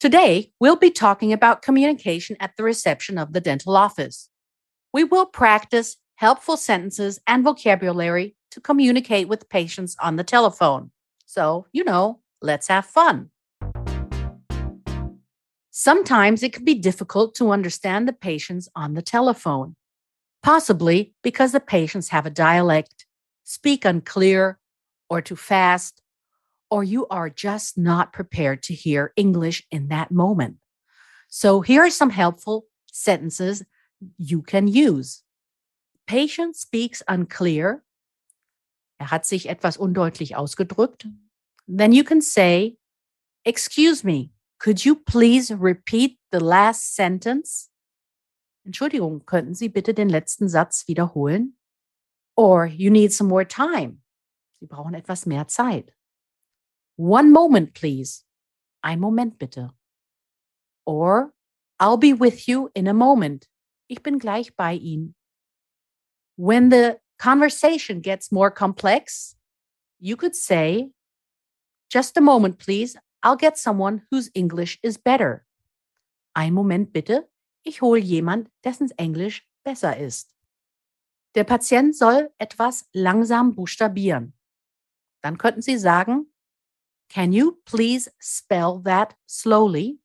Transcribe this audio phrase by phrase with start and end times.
[0.00, 4.30] Today, we'll be talking about communication at the reception of the dental office.
[4.94, 10.90] We will practice helpful sentences and vocabulary to communicate with patients on the telephone.
[11.26, 13.28] So, you know, let's have fun.
[15.70, 19.76] Sometimes it can be difficult to understand the patients on the telephone,
[20.42, 23.04] possibly because the patients have a dialect,
[23.44, 24.58] speak unclear,
[25.10, 26.00] or too fast,
[26.70, 30.56] or you are just not prepared to hear English in that moment.
[31.28, 33.64] So here are some helpful sentences
[34.18, 35.22] you can use.
[36.06, 37.82] Patient speaks unclear.
[38.98, 41.06] Er hat sich etwas undeutlich ausgedrückt.
[41.66, 42.76] Then you can say,
[43.44, 47.70] Excuse me, could you please repeat the last sentence?
[48.66, 51.56] Entschuldigung, könnten Sie bitte den letzten Satz wiederholen?
[52.36, 54.02] Or you need some more time.
[54.60, 55.94] Sie brauchen etwas mehr Zeit.
[57.00, 58.26] One moment, please.
[58.82, 59.70] Ein Moment bitte.
[60.84, 61.32] Or
[61.78, 63.48] I'll be with you in a moment.
[63.88, 65.14] Ich bin gleich bei Ihnen.
[66.36, 69.34] When the conversation gets more complex,
[69.98, 70.90] you could say,
[71.88, 72.98] just a moment, please.
[73.22, 75.46] I'll get someone whose English is better.
[76.34, 77.30] Ein Moment bitte.
[77.64, 80.34] Ich hole jemand, dessen Englisch besser ist.
[81.34, 84.34] Der Patient soll etwas langsam buchstabieren.
[85.22, 86.29] Dann könnten Sie sagen,
[87.10, 89.98] Can you please spell that slowly?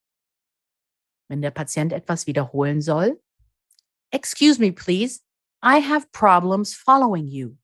[1.30, 3.22] Wenn der Patient etwas wiederholen soll.
[4.12, 5.22] Excuse me, please.
[5.62, 7.58] I have problems following you.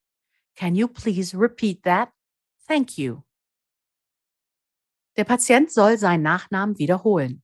[0.55, 2.11] Can you please repeat that?
[2.67, 3.23] Thank you.
[5.17, 7.41] Der Patient soll seinen Nachnamen wiederholen.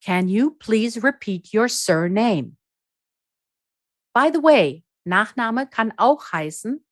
[0.00, 2.56] Can you please repeat your surname?
[4.14, 6.84] By the way, Nachname kann auch heißen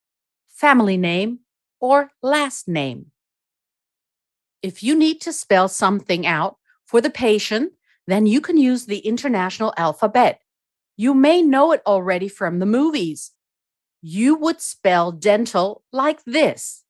[0.46, 1.40] family name
[1.80, 3.12] or last name.
[4.66, 6.56] If you need to spell something out
[6.86, 7.74] for the patient,
[8.08, 10.40] then you can use the international alphabet.
[10.96, 13.30] You may know it already from the movies.
[14.02, 16.82] You would spell dental like this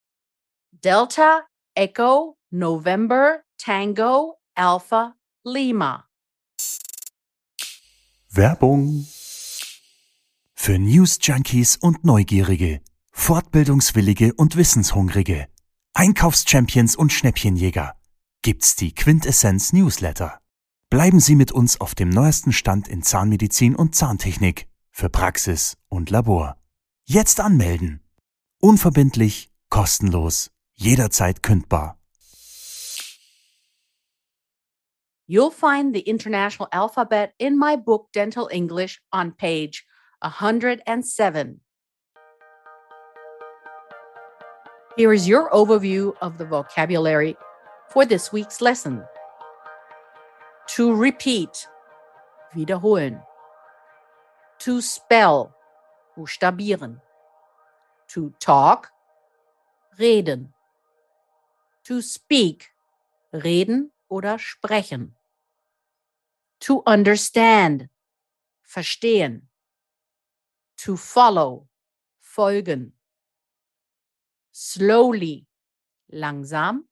[0.81, 1.43] Delta,
[1.77, 5.15] Echo, November, Tango, Alpha,
[5.45, 6.05] Lima.
[8.31, 9.07] Werbung
[10.55, 12.81] für News Junkies und Neugierige,
[13.13, 15.49] Fortbildungswillige und Wissenshungrige.
[15.99, 17.97] Einkaufschampions und Schnäppchenjäger
[18.43, 20.43] gibt's die Quintessenz Newsletter.
[20.91, 26.11] Bleiben Sie mit uns auf dem neuesten Stand in Zahnmedizin und Zahntechnik für Praxis und
[26.11, 26.59] Labor.
[27.07, 28.03] Jetzt anmelden.
[28.61, 31.99] Unverbindlich, kostenlos, jederzeit kündbar.
[35.27, 39.87] You'll find the international alphabet in my book Dental English on page
[40.21, 41.63] 107.
[44.97, 47.37] Here is your overview of the vocabulary
[47.91, 49.05] for this week's lesson.
[50.69, 51.69] To repeat,
[52.55, 53.21] wiederholen.
[54.61, 55.55] To spell,
[56.17, 57.03] buchstabieren.
[58.09, 58.89] To talk,
[59.99, 60.55] reden.
[61.85, 62.71] To speak,
[63.35, 65.11] reden oder sprechen.
[66.61, 67.91] To understand,
[68.63, 69.43] verstehen.
[70.79, 71.67] To follow,
[72.19, 72.93] folgen
[74.57, 75.47] slowly,
[76.11, 76.89] langsam,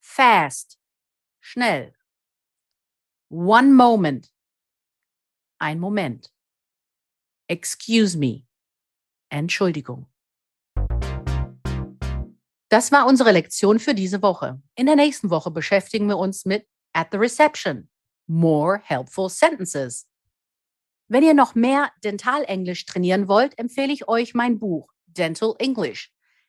[0.00, 0.78] fast,
[1.40, 1.92] schnell.
[3.28, 4.30] One moment,
[5.58, 6.30] ein Moment.
[7.48, 8.46] Excuse me,
[9.30, 10.06] Entschuldigung.
[12.68, 14.62] Das war unsere Lektion für diese Woche.
[14.76, 17.88] In der nächsten Woche beschäftigen wir uns mit At the Reception.
[18.28, 20.08] More helpful sentences.
[21.08, 26.13] Wenn ihr noch mehr Dentalenglisch trainieren wollt, empfehle ich euch mein Buch Dental English